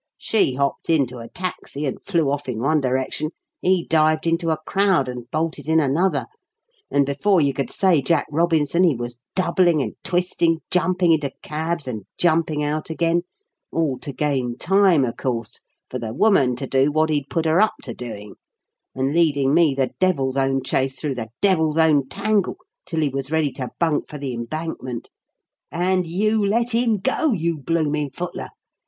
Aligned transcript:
She 0.17 0.55
hopped 0.55 0.89
into 0.89 1.19
a 1.19 1.29
taxi 1.29 1.85
and 1.85 2.01
flew 2.03 2.31
off 2.31 2.49
in 2.49 2.59
one 2.59 2.81
direction; 2.81 3.29
he 3.61 3.85
dived 3.85 4.25
into 4.25 4.49
a 4.49 4.57
crowd 4.57 5.07
and 5.07 5.29
bolted 5.29 5.67
in 5.67 5.79
another, 5.79 6.25
and 6.89 7.05
before 7.05 7.39
you 7.39 7.53
could 7.53 7.69
say 7.69 8.01
Jack 8.01 8.25
Robinson 8.31 8.81
he 8.83 8.95
was 8.95 9.17
doubling 9.35 9.79
and 9.79 9.93
twisting, 10.03 10.61
jumping 10.71 11.11
into 11.11 11.29
cabs 11.43 11.87
and 11.87 12.05
jumping 12.17 12.63
out 12.63 12.89
again 12.89 13.21
all 13.71 13.99
to 13.99 14.11
gain 14.11 14.57
time, 14.57 15.05
of 15.05 15.17
course, 15.17 15.59
for 15.87 15.99
the 15.99 16.11
woman 16.15 16.55
to 16.55 16.65
do 16.65 16.91
what 16.91 17.11
he'd 17.11 17.29
put 17.29 17.45
her 17.45 17.61
up 17.61 17.75
to 17.83 17.93
doing 17.93 18.33
and 18.95 19.13
leading 19.13 19.53
me 19.53 19.75
the 19.75 19.91
devil's 19.99 20.35
own 20.35 20.63
chase 20.63 20.99
through 20.99 21.13
the 21.13 21.29
devil's 21.43 21.77
own 21.77 22.09
tangle 22.09 22.57
till 22.87 23.01
he 23.01 23.09
was 23.09 23.29
ready 23.29 23.51
to 23.51 23.69
bunk 23.79 24.09
for 24.09 24.17
the 24.17 24.33
Embankment. 24.33 25.11
And 25.71 26.07
you 26.07 26.43
let 26.43 26.71
him 26.71 26.97
go, 26.97 27.33
you 27.33 27.55
blooming 27.59 28.09
footler! 28.09 28.47